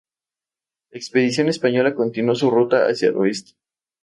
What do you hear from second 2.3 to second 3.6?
su ruta hacia el Oeste.